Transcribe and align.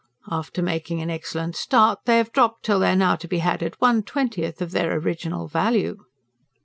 After 0.31 0.63
making 0.63 0.99
an 1.03 1.11
excellent 1.11 1.55
start, 1.55 2.05
they 2.05 2.17
have 2.17 2.31
dropped 2.31 2.65
till 2.65 2.79
they 2.79 2.89
are 2.89 2.95
now 2.95 3.15
to 3.15 3.27
be 3.27 3.37
had 3.37 3.61
at 3.61 3.79
one 3.79 4.01
twentieth 4.01 4.59
of 4.59 4.71
their 4.71 4.95
original 4.97 5.47
value." 5.47 6.05